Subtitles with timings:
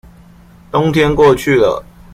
[0.71, 1.85] 冬天過去了